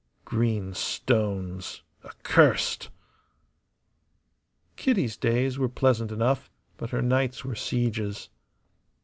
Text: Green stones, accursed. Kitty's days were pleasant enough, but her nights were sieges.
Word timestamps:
Green 0.25 0.73
stones, 0.73 1.83
accursed. 2.03 2.89
Kitty's 4.75 5.15
days 5.15 5.59
were 5.59 5.69
pleasant 5.69 6.11
enough, 6.11 6.49
but 6.77 6.89
her 6.89 7.03
nights 7.03 7.45
were 7.45 7.53
sieges. 7.53 8.29